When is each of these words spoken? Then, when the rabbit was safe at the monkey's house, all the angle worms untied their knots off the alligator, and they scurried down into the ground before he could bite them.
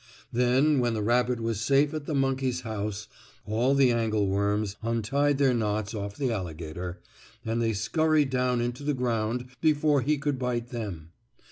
Then, 0.33 0.79
when 0.79 0.95
the 0.95 1.03
rabbit 1.03 1.39
was 1.39 1.61
safe 1.61 1.93
at 1.93 2.07
the 2.07 2.15
monkey's 2.15 2.61
house, 2.61 3.07
all 3.45 3.75
the 3.75 3.91
angle 3.91 4.25
worms 4.27 4.75
untied 4.81 5.37
their 5.37 5.53
knots 5.53 5.93
off 5.93 6.17
the 6.17 6.31
alligator, 6.31 6.99
and 7.45 7.61
they 7.61 7.73
scurried 7.73 8.31
down 8.31 8.61
into 8.61 8.81
the 8.83 8.95
ground 8.95 9.49
before 9.61 10.01
he 10.01 10.17
could 10.17 10.39
bite 10.39 10.69
them. 10.69 11.11